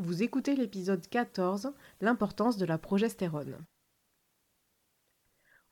[0.00, 3.58] Vous écoutez l'épisode 14, l'importance de la progestérone.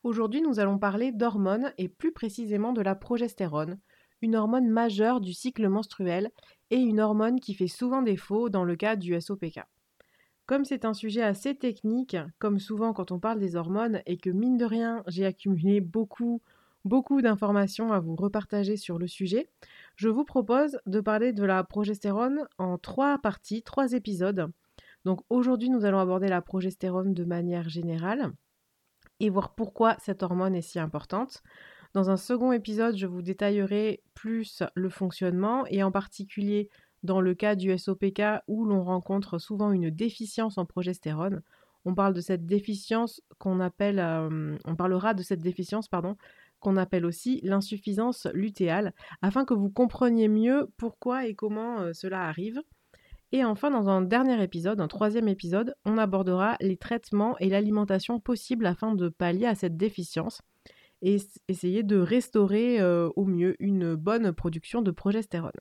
[0.03, 3.79] Aujourd'hui, nous allons parler d'hormones et plus précisément de la progestérone,
[4.23, 6.33] une hormone majeure du cycle menstruel
[6.71, 9.61] et une hormone qui fait souvent défaut dans le cas du SOPK.
[10.47, 14.31] Comme c'est un sujet assez technique, comme souvent quand on parle des hormones, et que
[14.31, 16.43] mine de rien, j'ai accumulé beaucoup,
[16.85, 19.49] beaucoup d'informations à vous repartager sur le sujet,
[19.97, 24.51] je vous propose de parler de la progestérone en trois parties, trois épisodes.
[25.05, 28.33] Donc aujourd'hui, nous allons aborder la progestérone de manière générale
[29.21, 31.43] et voir pourquoi cette hormone est si importante.
[31.95, 36.69] Dans un second épisode, je vous détaillerai plus le fonctionnement et en particulier
[37.03, 41.43] dans le cas du SOPK où l'on rencontre souvent une déficience en progestérone.
[41.87, 46.17] On parle de cette déficience qu'on appelle, euh, on parlera de cette déficience pardon,
[46.75, 52.61] appelle aussi l'insuffisance lutéale, afin que vous compreniez mieux pourquoi et comment euh, cela arrive.
[53.31, 58.19] Et enfin, dans un dernier épisode, un troisième épisode, on abordera les traitements et l'alimentation
[58.19, 60.43] possibles afin de pallier à cette déficience
[61.03, 65.53] et essayer de restaurer euh, au mieux une bonne production de progestérone.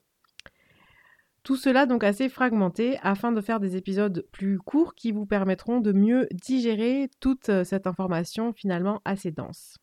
[1.46, 5.80] Tout cela donc assez fragmenté afin de faire des épisodes plus courts qui vous permettront
[5.80, 9.78] de mieux digérer toute euh, cette information finalement assez dense.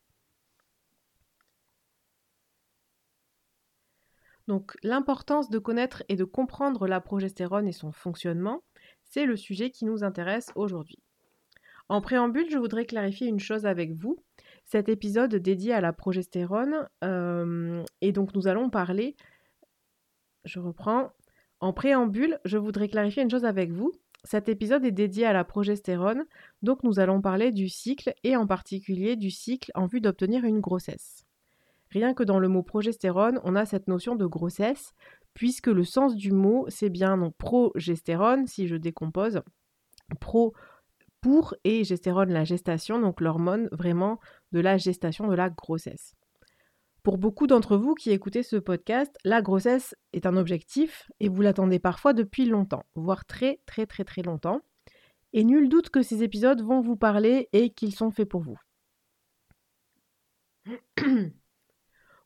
[4.49, 8.63] Donc l'importance de connaître et de comprendre la progestérone et son fonctionnement,
[9.05, 10.99] c'est le sujet qui nous intéresse aujourd'hui.
[11.89, 14.17] En préambule, je voudrais clarifier une chose avec vous.
[14.65, 19.17] Cet épisode dédié à la progestérone, euh, et donc nous allons parler,
[20.45, 21.13] je reprends,
[21.61, 23.93] en préambule, je voudrais clarifier une chose avec vous.
[24.25, 26.25] Cet épisode est dédié à la progestérone,
[26.63, 30.61] donc nous allons parler du cycle et en particulier du cycle en vue d'obtenir une
[30.61, 31.27] grossesse.
[31.93, 34.95] Rien que dans le mot progestérone, on a cette notion de grossesse,
[35.35, 39.43] puisque le sens du mot, c'est bien non progestérone, si je décompose,
[40.19, 40.55] pro
[41.21, 44.19] pour et gestérone la gestation, donc l'hormone vraiment
[44.53, 46.15] de la gestation de la grossesse.
[47.03, 51.43] Pour beaucoup d'entre vous qui écoutez ce podcast, la grossesse est un objectif et vous
[51.43, 54.63] l'attendez parfois depuis longtemps, voire très très très très longtemps.
[55.35, 58.59] Et nul doute que ces épisodes vont vous parler et qu'ils sont faits pour vous.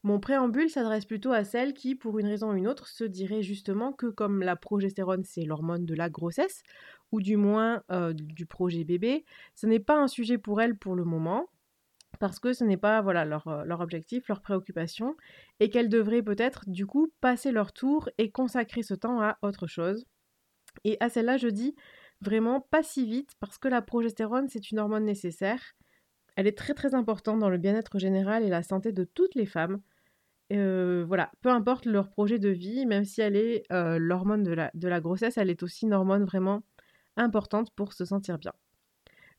[0.06, 3.43] Mon préambule s'adresse plutôt à celles qui, pour une raison ou une autre, se diraient
[3.43, 6.62] justement que comme la progestérone c'est l'hormone de la grossesse,
[7.11, 9.25] ou du moins euh, du projet bébé,
[9.56, 11.49] ce n'est pas un sujet pour elles pour le moment,
[12.21, 15.17] parce que ce n'est pas voilà euh, leur, objectif, leur préoccupation,
[15.59, 19.67] et qu'elles devraient peut-être du coup passer leur tour et consacrer ce temps à autre
[19.67, 20.06] chose.
[20.84, 21.75] Et à celle-là, je dis
[22.21, 25.75] vraiment pas si vite, parce que la progestérone c'est une hormone nécessaire.
[26.37, 29.47] Elle est très très importante dans le bien-être général et la santé de toutes les
[29.47, 29.81] femmes
[30.50, 35.38] voilà, peu importe leur projet de vie, même si elle est l'hormone de la, grossesse,
[35.38, 36.62] elle est aussi une hormone vraiment
[37.16, 38.52] importante pour se sentir bien.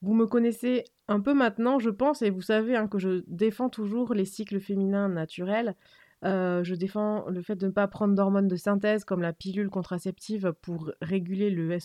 [0.02, 3.70] Vous me connaissez un peu maintenant, je pense, et vous savez hein, que je défends
[3.70, 5.76] toujours les cycles féminins naturels.
[6.24, 10.54] je défends le fait de ne pas prendre d'hormones de synthèse comme la pilule contraceptive
[10.62, 11.80] pour réguler le,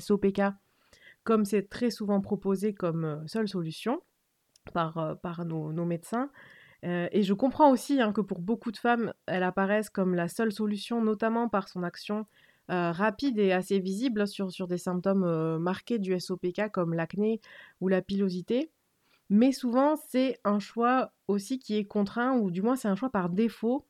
[0.00, 0.42] SOPK,
[1.22, 4.00] comme c'est très souvent proposé comme seule solution
[4.72, 6.30] par, nos médecins.
[6.84, 10.28] Euh, et je comprends aussi hein, que pour beaucoup de femmes, elle apparaisse comme la
[10.28, 12.26] seule solution, notamment par son action
[12.70, 17.40] euh, rapide et assez visible sur, sur des symptômes euh, marqués du SOPK comme l'acné
[17.80, 18.70] ou la pilosité.
[19.30, 23.10] Mais souvent, c'est un choix aussi qui est contraint, ou du moins c'est un choix
[23.10, 23.86] par défaut.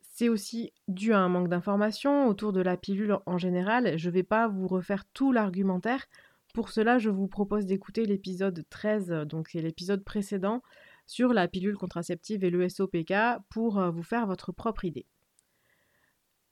[0.00, 3.96] C'est aussi dû à un manque d'information autour de la pilule en général.
[3.98, 6.06] Je ne vais pas vous refaire tout l'argumentaire.
[6.54, 10.62] Pour cela, je vous propose d'écouter l'épisode 13, donc c'est l'épisode précédent,
[11.08, 13.14] sur la pilule contraceptive et le SOPK
[13.48, 15.06] pour euh, vous faire votre propre idée.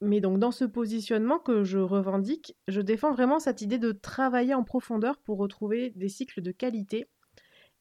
[0.01, 4.55] Mais donc dans ce positionnement que je revendique, je défends vraiment cette idée de travailler
[4.55, 7.07] en profondeur pour retrouver des cycles de qualité.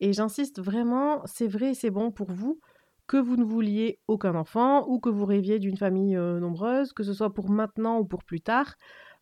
[0.01, 2.59] Et j'insiste vraiment, c'est vrai c'est bon pour vous,
[3.07, 7.03] que vous ne vouliez aucun enfant ou que vous rêviez d'une famille euh, nombreuse, que
[7.03, 8.75] ce soit pour maintenant ou pour plus tard.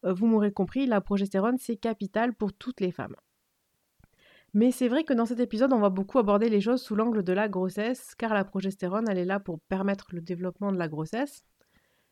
[0.06, 3.16] Euh, vous m'aurez compris, la progestérone, c'est capital pour toutes les femmes.
[4.53, 7.23] Mais c'est vrai que dans cet épisode, on va beaucoup aborder les choses sous l'angle
[7.23, 10.88] de la grossesse, car la progestérone, elle est là pour permettre le développement de la
[10.88, 11.44] grossesse.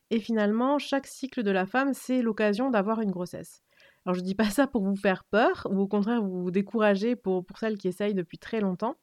[0.09, 3.61] Et finalement, chaque cycle de la femme, c'est l'occasion d'avoir une grossesse.
[4.05, 7.45] Alors je dis pas ça pour vous faire peur, ou au contraire vous décourager pour,
[7.45, 8.95] pour celles qui essayent depuis très longtemps,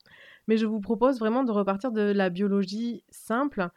[0.49, 3.69] mais je vous propose vraiment de repartir de la biologie simple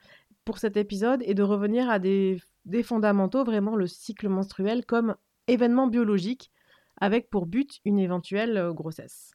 [0.44, 5.16] pour cet épisode et de revenir à des, des fondamentaux, vraiment le cycle menstruel comme
[5.48, 6.52] événement biologique,
[7.00, 9.34] avec pour but une éventuelle euh, grossesse.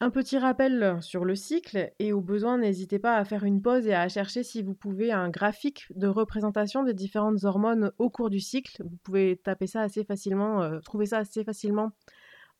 [0.00, 3.88] Un petit rappel sur le cycle et au besoin, n'hésitez pas à faire une pause
[3.88, 8.30] et à chercher si vous pouvez un graphique de représentation des différentes hormones au cours
[8.30, 8.80] du cycle.
[8.84, 11.90] Vous pouvez taper ça assez facilement, euh, trouver ça assez facilement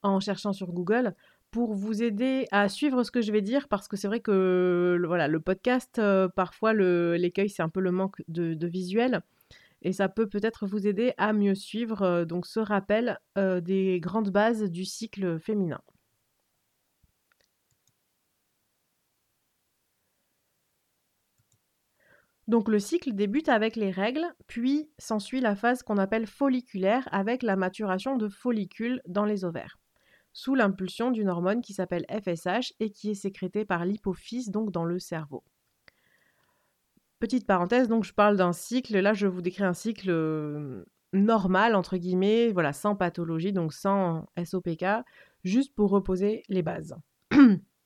[0.03, 1.15] en cherchant sur Google
[1.53, 5.01] pour vous aider à suivre ce que je vais dire parce que c'est vrai que
[5.07, 9.23] voilà, le podcast, euh, parfois l'écueil, c'est un peu le manque de, visuel
[9.83, 14.31] et ça peut peut-être vous aider à mieux suivre euh, donc ce rappel des grandes
[14.31, 15.81] bases du cycle féminin.
[22.49, 27.43] Donc le cycle débute avec les règles, puis s'ensuit la phase qu'on appelle folliculaire avec
[27.43, 29.79] la maturation de follicules dans les ovaires,
[30.33, 34.87] sous l'impulsion d'une hormone qui s'appelle FSH et qui est sécrétée par l'hypophyse, donc dans
[34.87, 35.45] le cerveau.
[37.19, 41.99] Petite parenthèse, donc je parle d'un cycle, là je vous décris un cycle normal, entre
[41.99, 44.87] guillemets, voilà, sans pathologie, donc sans SOPK,
[45.45, 46.97] juste pour reposer les bases.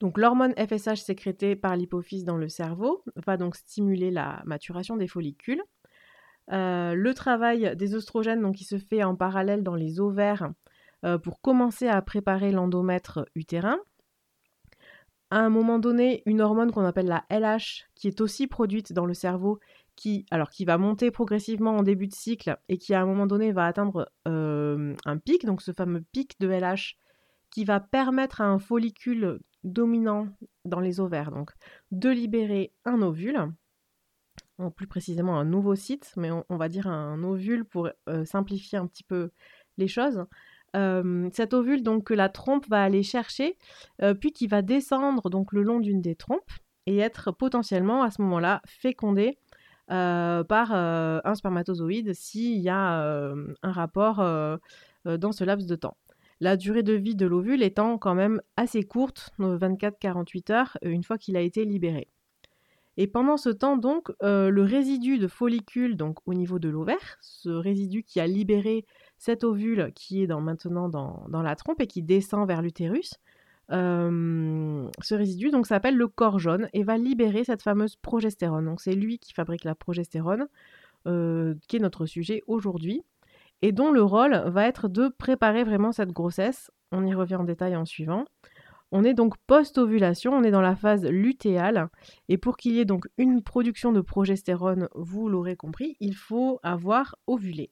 [0.00, 5.06] Donc l'hormone FSH sécrétée par l'hypophyse dans le cerveau va donc stimuler la maturation des
[5.06, 5.62] follicules.
[6.52, 10.50] Euh, le travail des oestrogènes donc, qui se fait en parallèle dans les ovaires
[11.04, 13.78] euh, pour commencer à préparer l'endomètre utérin.
[15.30, 19.06] À un moment donné, une hormone qu'on appelle la LH, qui est aussi produite dans
[19.06, 19.60] le cerveau,
[19.94, 23.26] qui, alors, qui va monter progressivement en début de cycle et qui à un moment
[23.26, 26.96] donné va atteindre euh, un pic, donc ce fameux pic de LH
[27.50, 30.28] qui va permettre à un follicule dominant
[30.64, 31.50] dans les ovaires, donc
[31.90, 33.52] de libérer un ovule,
[34.58, 38.78] ou plus précisément un nouveau site, mais on, va dire un ovule pour euh, simplifier
[38.78, 39.30] un petit peu
[39.78, 40.24] les choses.
[40.76, 43.56] Euh, cet ovule donc que la trompe va aller chercher,
[44.02, 46.52] euh, puis qui va descendre donc le long d'une des trompes
[46.86, 49.38] et être potentiellement à ce moment-là fécondé
[49.88, 54.18] par un spermatozoïde s'il y a un rapport
[55.04, 55.96] dans ce laps de temps
[56.40, 61.04] la durée de vie de l'ovule étant quand même assez courte, 24-48 heures, euh, une
[61.04, 62.08] fois qu'il a été libéré.
[62.96, 67.18] Et pendant ce temps, donc, euh, le résidu de follicule, donc au niveau de l'ovaire,
[67.20, 68.84] ce résidu qui a libéré
[69.16, 73.14] cet ovule qui est maintenant dans, la trompe et qui descend vers l'utérus,
[73.70, 78.74] euh, ce résidu donc s'appelle le corps jaune et va libérer cette fameuse progestérone.
[78.78, 80.48] C'est lui qui fabrique la progestérone,
[81.04, 83.04] qui est notre sujet aujourd'hui
[83.62, 86.70] et dont le rôle va être de préparer vraiment cette grossesse.
[86.92, 88.24] On y revient en détail en suivant.
[88.92, 91.88] On est donc post-ovulation, on est dans la phase lutéale,
[92.28, 96.58] et pour qu'il y ait donc une production de progestérone, vous l'aurez compris, il faut
[96.64, 97.70] avoir ovulé.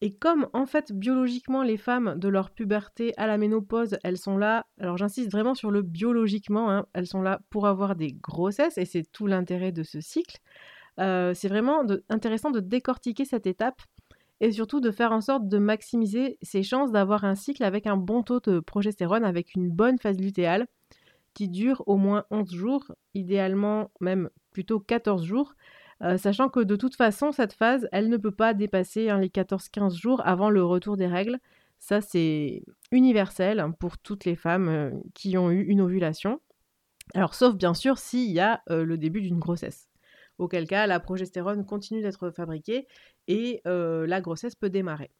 [0.00, 4.36] Et comme en fait biologiquement les femmes de leur puberté à la ménopause, elles sont
[4.36, 8.78] là, alors j'insiste vraiment sur le biologiquement, hein, elles sont là pour avoir des grossesses,
[8.78, 10.38] et c'est tout l'intérêt de ce cycle,
[10.98, 13.80] euh, c'est vraiment intéressant de décortiquer cette étape
[14.40, 17.96] et surtout de faire en sorte de maximiser ses chances d'avoir un cycle avec un
[17.96, 20.66] bon taux de progestérone, avec une bonne phase lutéale
[21.34, 25.54] qui dure au moins 11 jours, idéalement même plutôt 14 jours,
[26.02, 29.28] euh, sachant que de toute façon, cette phase, elle ne peut pas dépasser hein, les
[29.28, 31.38] 14-15 jours avant le retour des règles.
[31.80, 32.62] Ça, c'est
[32.92, 36.40] universel pour toutes les femmes euh, qui ont eu une ovulation.
[37.14, 39.87] Alors, sauf bien sûr s'il y a le début d'une grossesse
[40.38, 42.86] auquel cas la progestérone continue d'être fabriquée
[43.26, 45.10] et euh, la grossesse peut démarrer.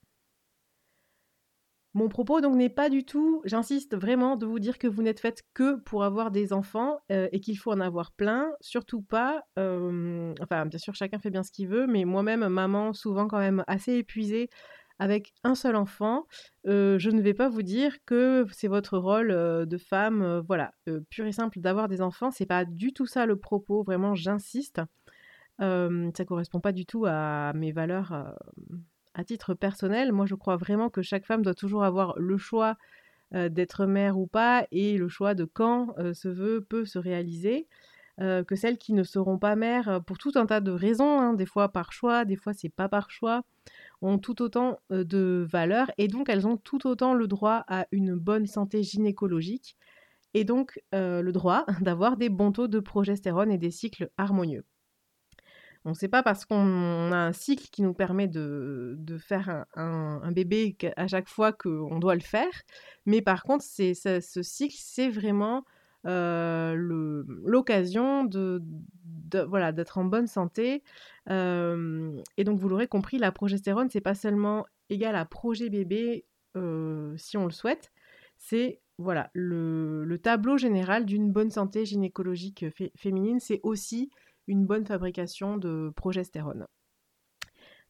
[1.95, 5.21] Mon propos donc n'est pas du tout, j'insiste vraiment de vous dire que vous n'êtes
[5.21, 9.43] faite que pour avoir des enfants euh, et qu'il faut en avoir plein, surtout pas,
[9.59, 13.39] euh, enfin bien sûr chacun fait bien ce qu'il veut, mais moi-même maman souvent quand
[13.39, 14.49] même assez épuisée
[15.01, 16.27] avec un seul enfant,
[16.65, 20.73] je ne vais pas vous dire que c'est votre rôle de femme, voilà,
[21.09, 24.81] pur et simple d'avoir des enfants, c'est pas du tout ça le propos, vraiment j'insiste.
[25.59, 28.35] Ça correspond pas du tout à mes valeurs
[29.15, 30.13] à titre personnel.
[30.13, 32.77] Moi, je crois vraiment que chaque femme doit toujours avoir le choix
[33.33, 37.67] d'être mère ou pas et le choix de quand ce vœu peut se réaliser.
[38.19, 41.47] que celles qui ne seront pas mères pour tout un tas de raisons, hein, des
[41.47, 43.43] fois par choix, des fois c'est pas par choix,
[44.01, 48.15] ont tout autant de valeurs et donc elles ont tout autant le droit à une
[48.15, 49.77] bonne santé gynécologique
[50.35, 54.65] et donc le droit d'avoir des bons taux de progestérone et des cycles harmonieux.
[55.89, 60.31] On ne sait pas parce qu'on a un cycle qui nous permet de, faire un,
[60.33, 62.53] bébé à chaque fois qu'on doit le faire.
[63.07, 65.65] Mais par contre, c'est, ce cycle, c'est vraiment
[66.07, 68.63] euh, l'occasion de,
[69.47, 70.83] voilà, d'être en bonne santé.
[71.31, 76.27] Euh, et donc, vous l'aurez compris, la progestérone, c'est pas seulement égal à projet bébé
[76.59, 77.93] euh, si on le souhaite.
[78.37, 83.41] C'est voilà, le, tableau général d'une bonne santé gynécologique féminine.
[83.41, 84.11] C'est aussi
[84.49, 86.67] une bonne fabrication de progestérone.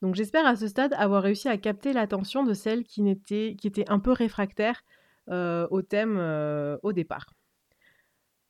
[0.02, 3.88] Donc j'espère à ce stade avoir réussi à capter l'attention de celles qui, qui étaient
[3.90, 4.84] un peu réfractaires
[5.28, 6.18] au thème
[6.82, 7.26] au départ.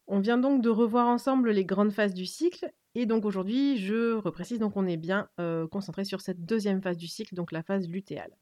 [0.07, 4.15] On vient donc de revoir ensemble les grandes phases du cycle et donc aujourd'hui, je
[4.15, 5.29] reprécise, donc on est bien
[5.71, 8.37] concentré sur cette deuxième phase du cycle, donc la phase lutéale.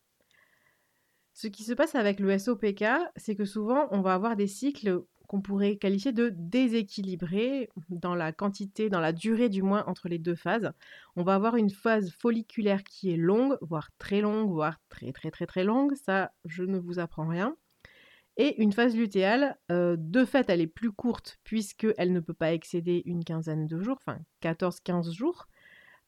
[1.33, 2.85] Ce qui se passe avec le SOPK,
[3.17, 8.33] c'est que souvent on va avoir des cycles qu'on pourrait qualifier de déséquilibrés dans la
[8.33, 10.73] quantité, dans la durée du moins entre les deux phases.
[11.17, 15.31] On va avoir une phase folliculaire qui est longue, voire très longue, voire très très
[15.31, 17.57] très très longue, ça je ne vous apprends rien.
[18.39, 22.53] Et une phase lutéale, euh, de fait, elle est plus courte puisqu'elle ne peut pas
[22.53, 25.49] excéder une quinzaine de jours, enfin 14-15 jours.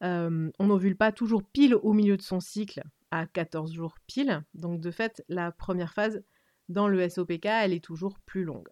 [0.04, 4.44] Euh, on n'ovule pas toujours pile au milieu de son cycle à 14 jours pile.
[4.54, 6.22] Donc de fait, la première phase
[6.68, 8.68] dans le SOPK, elle est toujours plus longue.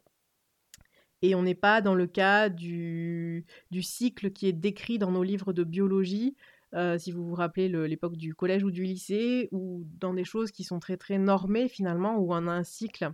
[1.26, 3.44] Et on n'est pas dans le cas du,
[3.80, 6.36] cycle qui est décrit dans nos livres de biologie,
[6.72, 10.52] euh, si vous vous rappelez l'époque du collège ou du lycée, ou dans des choses
[10.52, 13.10] qui sont très très normées finalement, où on a un cycle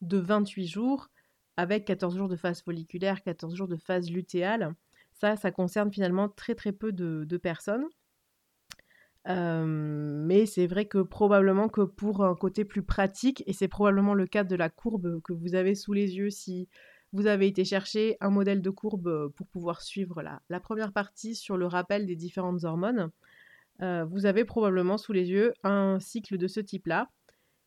[0.00, 1.10] de 28 jours
[1.58, 4.74] avec 14 jours de phase folliculaire, 14 jours de phase lutéale.
[5.12, 7.84] Ça, ça concerne finalement très très peu de, personnes.
[9.28, 14.14] Euh, mais c'est vrai que probablement que pour un côté plus pratique, et c'est probablement
[14.14, 16.68] le cas de la courbe que vous avez sous les yeux si
[17.14, 21.34] vous avez été chercher un modèle de courbe pour pouvoir suivre la, la première partie
[21.34, 23.10] sur le rappel des différentes hormones,
[23.82, 27.08] euh, vous avez probablement sous les yeux un cycle de ce type-là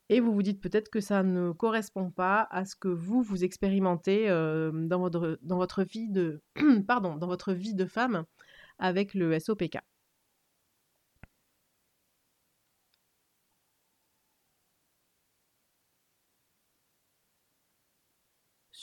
[0.10, 3.44] et vous vous dites peut-être que ça ne correspond pas à ce que vous vous
[3.44, 6.42] expérimentez euh, dans, votre, dans votre vie de
[6.88, 8.24] pardon, dans votre vie de femme
[8.80, 9.80] avec le SOPK.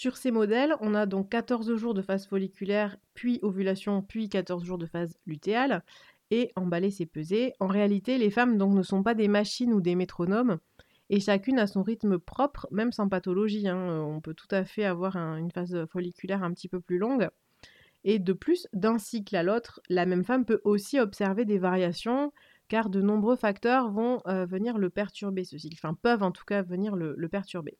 [0.05, 4.63] Sur ces modèles, on a donc 14 jours de phase folliculaire, puis ovulation, puis 14
[4.63, 5.83] jours de phase lutéale.
[6.31, 7.55] Et emballer, c'est peser.
[7.59, 10.59] En réalité, les femmes ne sont pas des machines ou des métronomes
[11.09, 13.67] et chacune a son rythme propre, même sans pathologie.
[13.67, 13.79] Hein.
[13.79, 17.31] Euh, on peut tout à fait avoir une phase folliculaire un petit peu plus longue.
[18.05, 22.31] Et de plus, d'un cycle à l'autre, la même femme peut aussi observer des variations,
[22.69, 26.45] car de nombreux facteurs vont euh, venir le perturber, ce cycle, enfin peuvent en tout
[26.45, 27.79] cas venir le, perturber.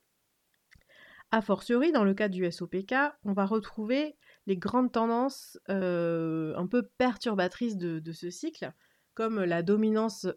[1.31, 4.15] A fortiori, dans le cas du SOPK, on va retrouver
[4.47, 8.71] les grandes tendances euh, un peu perturbatrices de, ce cycle,
[9.15, 10.27] comme la dominance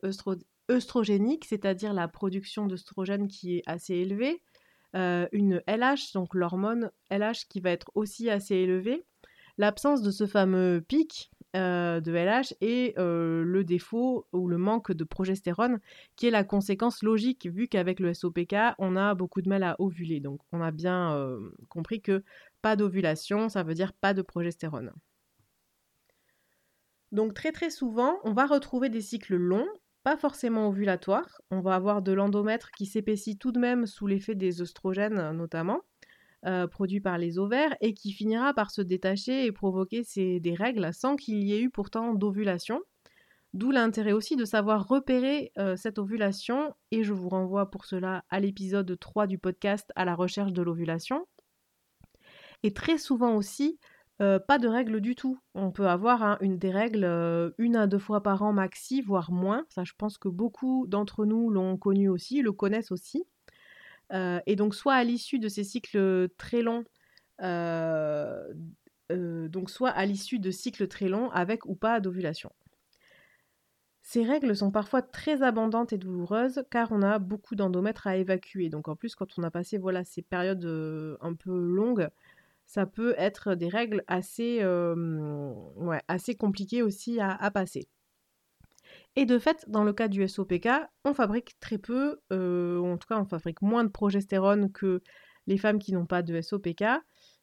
[0.70, 4.42] œstrogénique, c'est-à-dire la production d'œstrogène qui est assez élevée,
[4.96, 9.04] euh, une LH, donc l'hormone LH qui va être aussi assez élevée,
[9.58, 14.92] l'absence de ce fameux pic euh, de LH et euh, le défaut ou le manque
[14.92, 15.80] de progestérone
[16.16, 19.76] qui est la conséquence logique vu qu'avec le SOPK on a beaucoup de mal à
[19.78, 20.20] ovuler.
[20.20, 21.38] Donc on a bien
[21.68, 22.22] compris que
[22.62, 24.92] pas d'ovulation, ça veut dire pas de progestérone.
[27.12, 29.68] Donc très très souvent, on va retrouver des cycles longs
[30.08, 31.42] pas forcément ovulatoire.
[31.50, 35.82] On va avoir de l'endomètre qui s'épaissit tout de même sous l'effet des oestrogènes notamment,
[36.46, 40.94] euh, produits par les ovaires, et qui finira par se détacher et provoquer des règles
[40.94, 42.80] sans qu'il y ait eu pourtant d'ovulation.
[43.54, 48.24] D'où l'intérêt aussi de savoir repérer euh, cette ovulation, et je vous renvoie pour cela
[48.30, 51.26] à l'épisode 3 du podcast à la recherche de l'ovulation.
[52.62, 53.80] Et très souvent aussi,
[54.22, 55.40] euh, pas de règles du tout.
[55.54, 59.32] On peut avoir hein, une, des règles une à deux fois par an maxi, voire
[59.32, 59.64] moins.
[59.70, 63.24] Ça, je pense que beaucoup d'entre nous l'ont connu aussi, le connaissent aussi.
[64.12, 66.84] Et donc, soit à l'issue de ces cycles très longs,
[69.10, 72.50] donc soit à l'issue de cycles très longs avec ou pas d'ovulation.
[74.02, 78.70] Ces règles sont parfois très abondantes et douloureuses car on a beaucoup d'endomètres à évacuer.
[78.70, 80.64] Donc en plus quand on a passé voilà ces périodes
[81.20, 82.08] un peu longues,
[82.64, 84.62] ça peut être des règles assez
[86.38, 87.86] compliquées aussi à, passer.
[89.18, 90.68] Et de fait, dans le cas du SOPK,
[91.04, 95.02] on fabrique très peu, en tout cas on fabrique moins de progestérone que
[95.48, 96.84] les femmes qui n'ont pas de SOPK,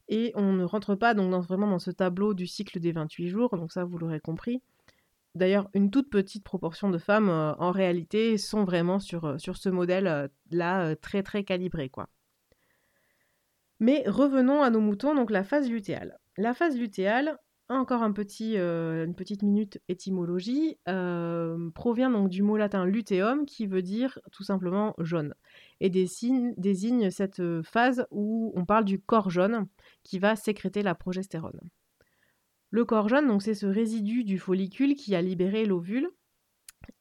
[0.08, 3.58] et on ne rentre pas donc vraiment dans ce tableau du cycle des 28 jours,
[3.58, 4.62] donc ça vous l'aurez compris.
[5.36, 10.96] D'ailleurs, une toute petite proportion de femmes en réalité sont vraiment sur, sur ce modèle-là
[10.96, 12.08] très très calibré quoi.
[13.82, 16.20] Mais revenons à nos moutons, donc la phase lutéale.
[16.38, 17.38] La phase lutéale,
[17.70, 23.82] encore euh, une petite minute étymologie, euh, provient donc du mot latin luteum qui veut
[23.82, 25.34] dire tout simplement jaune
[25.80, 29.68] et désigne, cette phase où on parle du corps jaune
[30.04, 31.60] qui va sécréter la progestérone.
[32.70, 36.10] Le corps jaune, donc c'est ce résidu du follicule qui a libéré l'ovule.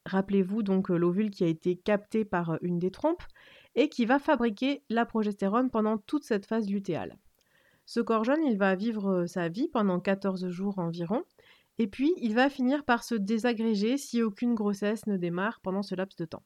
[0.05, 3.23] Rappelez-vous donc l'ovule qui a été capté par une des trompes
[3.75, 7.17] et qui va fabriquer la progestérone pendant toute cette phase lutéale.
[7.85, 11.23] Ce corps jaune, il va vivre euh, sa vie pendant 14 jours environ,
[11.77, 15.95] et puis il va finir par se désagréger si aucune grossesse ne démarre pendant ce
[15.95, 16.43] laps de temps.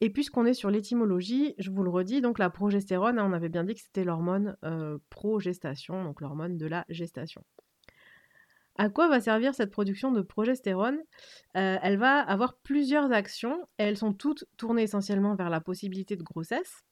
[0.00, 3.48] Et puisqu'on est sur l'étymologie, je vous le redis, donc la progestérone, hein, on avait
[3.48, 7.42] bien dit que c'était l'hormone euh, progestation, donc l'hormone de la gestation.
[8.76, 10.98] À quoi va servir cette production de progestérone?
[11.56, 16.16] Euh, Elle va avoir plusieurs actions et elles sont toutes tournées essentiellement vers la possibilité
[16.16, 16.84] de grossesse.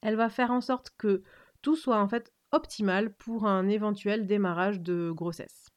[0.00, 1.22] Elle va faire en sorte que
[1.62, 5.68] tout soit en fait optimal pour un éventuel démarrage de grossesse.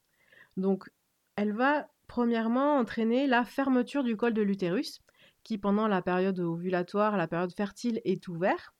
[0.57, 0.89] Donc,
[1.35, 5.01] elle va premièrement entraîner la fermeture du col de l'utérus,
[5.43, 8.73] qui pendant la période ovulatoire, la période fertile, est ouvert,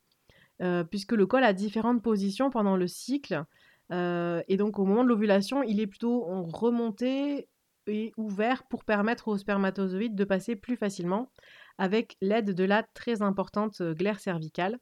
[0.62, 3.44] euh, puisque le col a différentes positions pendant le cycle.
[3.92, 7.48] Euh, et donc au moment de l'ovulation, il est plutôt remonté
[7.88, 11.32] et ouvert pour permettre aux spermatozoïdes de passer plus facilement
[11.78, 14.78] avec l'aide de la très importante euh, glaire cervicale,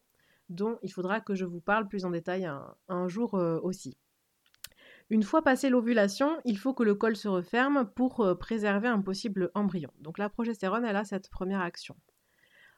[0.49, 2.49] dont il faudra que je vous parle plus en détail
[2.87, 3.97] un, jour aussi.
[5.11, 9.01] Une fois passée l'ovulation, il faut que le col se referme pour euh, préserver un
[9.01, 9.89] possible embryon.
[9.99, 11.95] Donc la progestérone, elle a cette première action.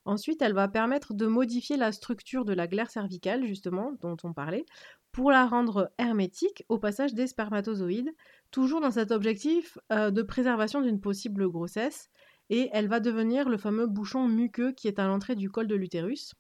[0.05, 4.33] Ensuite, elle va permettre de modifier la structure de la glaire cervicale, justement, dont on
[4.33, 4.65] parlait,
[5.11, 8.15] pour la rendre hermétique au passage des spermatozoïdes,
[8.49, 12.09] toujours dans cet objectif euh, de préservation d'une possible grossesse.
[12.49, 15.75] Et elle va devenir le fameux bouchon muqueux qui est à l'entrée du col de
[15.75, 16.33] l'utérus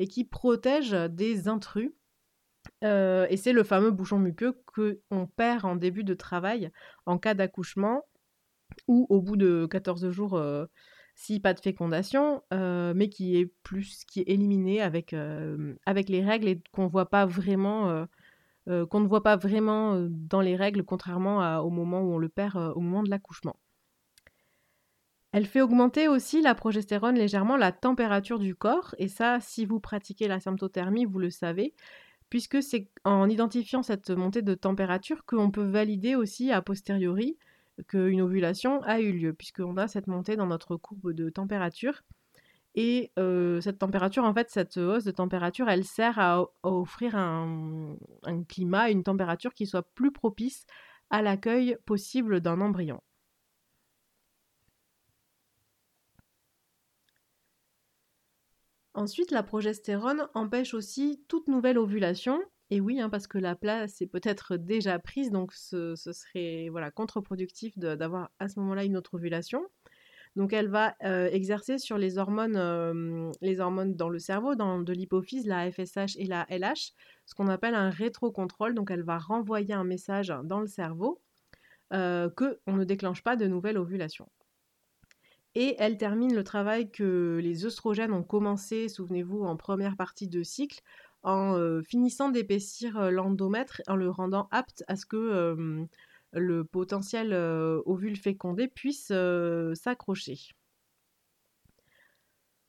[0.00, 1.92] et qui protège des intrus
[2.82, 6.70] euh, et c'est le fameux bouchon muqueux qu'on perd en début de travail
[7.06, 8.02] en cas d'accouchement
[8.88, 10.66] ou au bout de 14 jours euh,
[11.14, 16.48] si pas de fécondation, euh, mais qui est plus qui est éliminé avec, les règles
[16.48, 18.06] et qu'on voit pas vraiment
[18.66, 22.56] qu'on ne voit pas vraiment dans les règles contrairement au moment où on le perd
[22.74, 23.56] au moment de l'accouchement.
[25.32, 29.78] Elle fait augmenter aussi la progestérone légèrement la température du corps et ça si vous
[29.78, 31.74] pratiquez la symptothermie, vous le savez,
[32.30, 37.38] puisque c'est en identifiant cette montée de température qu'on peut valider aussi a posteriori
[37.88, 42.02] qu'une ovulation a eu lieu, puisqu'on a cette montée dans notre courbe de température.
[42.74, 47.96] Et euh, cette température, en fait, cette hausse de température, elle sert à, offrir un,
[48.24, 50.66] un, climat, une température qui soit plus propice
[51.10, 53.00] à l'accueil possible d'un embryon.
[59.00, 62.38] Ensuite, la progestérone empêche aussi toute nouvelle ovulation.
[62.68, 66.90] Et oui, hein, parce que la place est peut-être déjà prise, donc ce, serait voilà,
[66.90, 69.62] contre-productif d'avoir à ce moment-là une autre ovulation.
[70.36, 74.80] Donc elle va euh, exercer sur les hormones, euh, les hormones dans le cerveau, dans
[74.80, 76.92] de l'hypophyse, la FSH et la LH,
[77.24, 78.74] ce qu'on appelle un rétrocontrôle.
[78.74, 81.22] Donc elle va renvoyer un message dans le cerveau
[81.94, 84.28] euh, qu'on ne déclenche pas de nouvelle ovulation.
[85.54, 90.42] Et elle termine le travail que les œstrogènes ont commencé, souvenez-vous, en première partie de
[90.42, 90.80] cycle,
[91.22, 95.86] en euh, finissant d'épaissir euh, l'endomètre, en le rendant apte à ce que
[96.32, 99.12] le potentiel euh, ovule fécondé puisse
[99.74, 100.38] s'accrocher.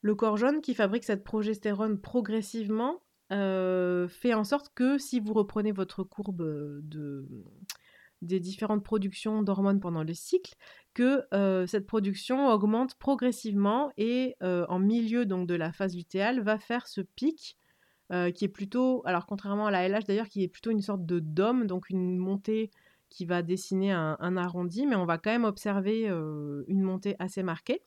[0.02, 5.72] Le corps jaune qui fabrique cette progestérone progressivement fait en sorte que si vous reprenez
[5.72, 6.44] votre courbe
[6.82, 7.26] de,
[8.22, 10.54] des différentes productions d'hormones pendant le cycle,
[10.94, 11.26] que
[11.68, 17.02] cette production augmente progressivement et en milieu donc de la phase lutéale va faire ce
[17.02, 17.58] pic
[18.36, 21.20] qui est plutôt, alors contrairement à la LH d'ailleurs, qui est plutôt une sorte de
[21.20, 22.70] dôme, donc une montée
[23.10, 27.44] qui va dessiner un, un arrondi, mais on va quand même observer une montée assez
[27.44, 27.82] marquée.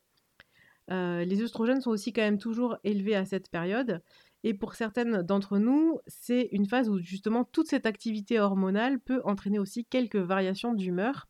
[0.88, 4.02] les œstrogènes sont aussi quand même toujours élevés à cette période
[4.46, 9.22] et pour certaines d'entre nous, c'est une phase où justement toute cette activité hormonale peut
[9.24, 11.26] entraîner aussi quelques variations d'humeur.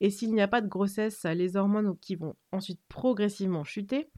[0.00, 4.10] Et s'il n'y a pas de grossesse, les hormones qui vont ensuite progressivement chuter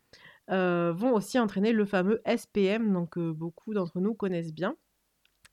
[0.51, 4.77] euh, vont aussi entraîner le fameux SPM, donc que beaucoup d'entre nous connaissent bien,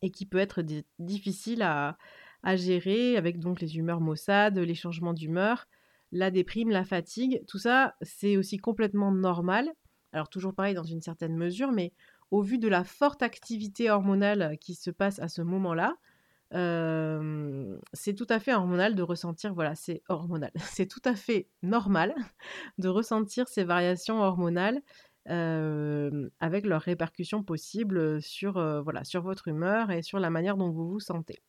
[0.04, 0.64] et qui peut être
[1.00, 1.98] difficile à,
[2.44, 5.68] à, gérer avec donc les humeurs maussades, les changements d'humeur,
[6.12, 7.44] la déprime, la fatigue.
[7.48, 9.68] Tout ça, c'est aussi complètement normal.
[10.14, 11.92] Alors toujours pareil dans une certaine mesure, mais
[12.32, 15.96] au vu de la forte activité hormonale qui se passe à ce moment-là,
[16.54, 21.50] euh, c'est tout à fait hormonal de ressentir, voilà, c'est hormonal, c'est tout à fait
[21.62, 22.16] normal
[22.78, 24.82] de ressentir ces variations hormonales
[25.30, 30.72] euh, avec leurs répercussions possibles sur, euh, sur votre humeur et sur la manière dont
[30.72, 31.42] vous vous sentez.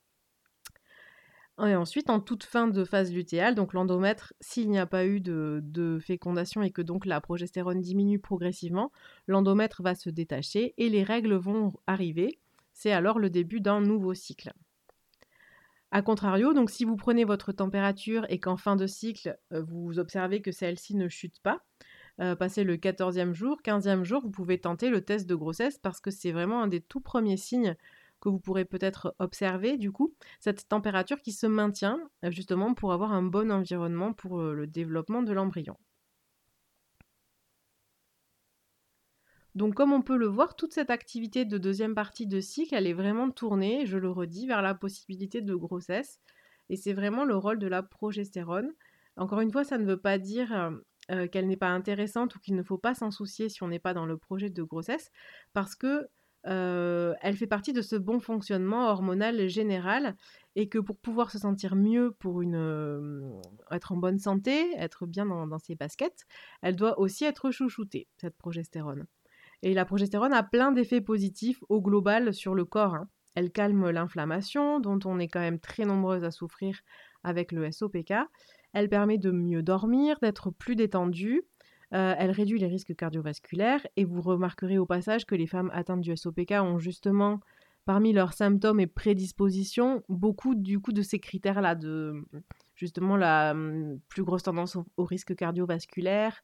[1.66, 5.20] Et ensuite, en toute fin de phase lutéale, donc l'endomètre, s'il n'y a pas eu
[5.20, 8.92] de, fécondation et que donc la progestérone diminue progressivement,
[9.26, 12.38] l'endomètre va se détacher et les règles vont arriver.
[12.72, 14.52] C'est alors le début d'un nouveau cycle.
[15.90, 19.98] A contrario, donc si vous prenez votre température et qu'en fin de cycle, euh, vous
[19.98, 21.62] observez que celle-ci ne chute pas,
[22.20, 26.00] euh, passé le 14e jour, 15e jour, vous pouvez tenter le test de grossesse parce
[26.00, 27.74] que c'est vraiment un des tout premiers signes
[28.20, 32.92] que vous pourrez peut-être observer du coup, cette température qui se maintient euh, justement pour
[32.92, 35.76] avoir un bon environnement pour euh, le développement de l'embryon.
[39.54, 42.86] Donc comme on peut le voir, toute cette activité de deuxième partie de cycle, elle
[42.86, 46.20] est vraiment tournée, je le redis, vers la possibilité de grossesse.
[46.70, 48.72] Et c'est vraiment le rôle de la progestérone.
[49.16, 50.70] Encore une fois, ça ne veut pas dire
[51.10, 53.78] euh, qu'elle n'est pas intéressante ou qu'il ne faut pas s'en soucier si on n'est
[53.78, 55.10] pas dans le projet de grossesse,
[55.54, 56.06] parce que
[56.46, 60.16] euh, elle fait partie de ce bon fonctionnement hormonal général
[60.56, 65.26] et que pour pouvoir se sentir mieux, pour une, être en bonne santé, être bien
[65.26, 66.26] dans, ses baskets,
[66.62, 69.06] elle doit aussi être chouchoutée, cette progestérone.
[69.62, 72.94] Et la progestérone a plein d'effets positifs au global sur le corps.
[72.94, 73.08] Hein.
[73.34, 76.80] Elle calme l'inflammation, dont on est quand même très nombreuses à souffrir
[77.24, 78.14] avec le SOPK.
[78.72, 81.42] Elle permet de mieux dormir, d'être plus détendue.
[81.94, 83.86] Euh, elle réduit les risques cardiovasculaires.
[83.96, 87.40] Et vous remarquerez au passage que les femmes atteintes du SOPK ont justement,
[87.84, 92.24] parmi leurs symptômes et prédispositions, beaucoup du coup de ces critères-là, de
[92.74, 96.42] justement la hum, plus grosse tendance au, risque cardiovasculaire,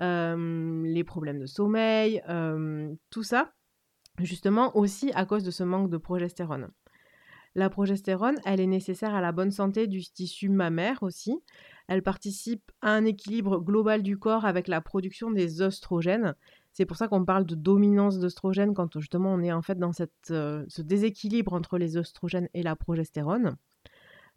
[0.00, 3.52] euh, les problèmes de sommeil, euh, tout ça,
[4.18, 6.68] justement aussi à cause de ce manque de progestérone.
[7.54, 11.42] La progestérone, elle est nécessaire à la bonne santé du tissu mammaire aussi.
[11.88, 16.34] Elle participe à un équilibre global du corps avec la production des oestrogènes.
[16.72, 19.92] C'est pour ça qu'on parle de dominance d'oestrogènes quand justement on est en fait dans
[19.92, 23.56] cette, euh, ce déséquilibre entre les oestrogènes et la progestérone.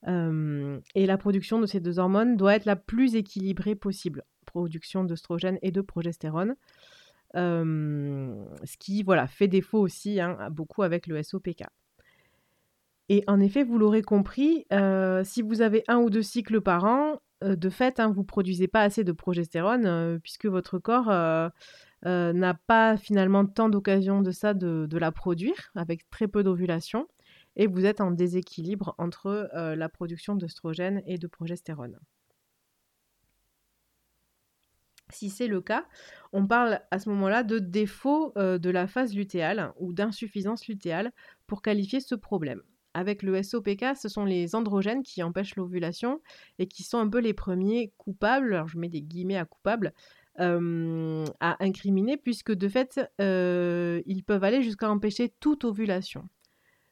[0.08, 4.24] Et la production de ces deux hormones doit être la plus équilibrée possible.
[4.48, 6.56] Production d'oestrogènes et de progestérone.
[7.36, 11.66] Ce qui voilà, fait défaut aussi hein, beaucoup avec le SOPK.
[13.12, 16.86] Et en effet, vous l'aurez compris, euh, si vous avez un ou deux cycles par
[16.86, 21.12] an, de fait, hein, vous produisez pas assez de progestérone euh, puisque votre corps
[22.04, 27.08] n'a pas finalement tant d'occasion de ça de, la produire, avec très peu d'ovulation,
[27.56, 32.00] et vous êtes en déséquilibre entre la production d'œstrogène et de progestérone.
[35.10, 35.86] Si c'est le cas,
[36.32, 41.12] on parle à ce moment-là de défaut de la phase lutéale ou d'insuffisance lutéale
[41.46, 46.22] pour qualifier ce problème avec le SOPK, ce sont les androgènes qui empêchent l'ovulation
[46.60, 49.94] et qui sont un peu les premiers coupables, alors je mets des guillemets à coupables,
[50.38, 56.28] à incriminer, puisque de fait, ils peuvent aller jusqu'à empêcher toute ovulation.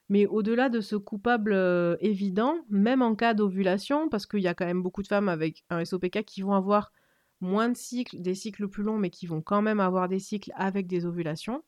[0.08, 1.54] Mais au-delà de ce coupable
[2.00, 5.64] évident, même en cas d'ovulation, parce qu'il y a quand même beaucoup de femmes avec
[5.70, 6.92] un SOPK qui vont avoir
[7.40, 10.52] moins de cycles, des cycles plus longs, mais qui vont quand même avoir des cycles
[10.56, 11.62] avec des ovulations,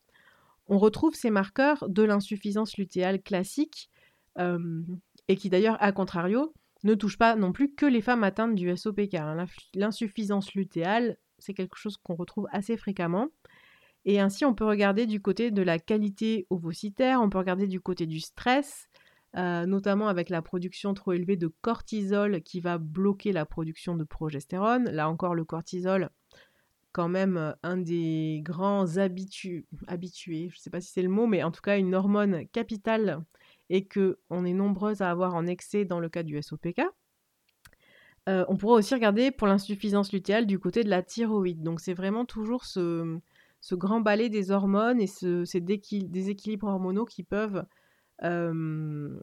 [0.69, 3.91] on retrouve ces marqueurs de l'insuffisance lutéale classique
[4.39, 6.53] et qui d'ailleurs, à contrario,
[6.85, 9.15] ne touche pas non plus que les femmes atteintes du SOPK.
[9.15, 9.47] Hein.
[9.75, 13.29] L'insuffisance lutéale, c'est quelque chose qu'on retrouve assez fréquemment.
[14.05, 17.81] Et ainsi, on peut regarder du côté de la qualité ovocytaire, on peut regarder du
[17.81, 18.89] côté du stress,
[19.37, 24.03] euh, notamment avec la production trop élevée de cortisol qui va bloquer la production de
[24.03, 24.91] progestérone.
[24.91, 26.11] Là encore, le cortisol,
[26.91, 31.29] quand même euh, un des grands habitués, je ne sais pas si c'est le mot,
[31.29, 33.23] mais en tout cas une hormone capitale
[33.73, 36.83] et qu'on est nombreuses à avoir en excès dans le cas du SOPK.
[38.29, 41.63] Euh, on pourra aussi regarder pour l'insuffisance lutéale du côté de la thyroïde.
[41.63, 43.19] Donc c'est vraiment toujours ce,
[43.73, 47.65] grand balai des hormones et ces déséquilibres hormonaux qui peuvent,
[48.23, 49.19] euh,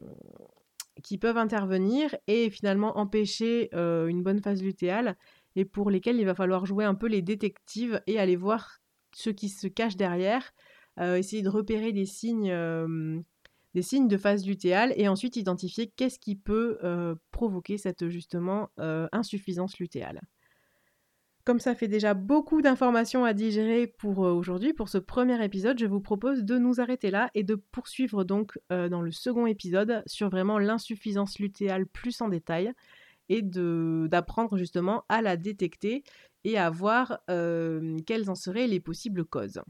[1.22, 5.16] intervenir et finalement empêcher euh, une bonne phase lutéale
[5.54, 8.80] et pour lesquels il va falloir jouer un peu les détectives et aller voir
[9.14, 10.52] ce qui se cache derrière,
[10.98, 12.52] essayer de repérer des signes
[13.74, 18.70] des signes de phase lutéale et ensuite identifier qu'est-ce qui peut euh, provoquer cette justement
[18.78, 20.20] euh, insuffisance lutéale.
[21.44, 25.78] Comme ça fait déjà beaucoup d'informations à digérer pour euh, aujourd'hui, pour ce premier épisode,
[25.78, 30.02] je vous propose de nous arrêter là et de poursuivre donc dans le second épisode
[30.06, 32.72] sur vraiment l'insuffisance lutéale plus en détail
[33.28, 36.02] et d'apprendre justement à la détecter
[36.44, 39.60] et à voir quelles en seraient les possibles causes.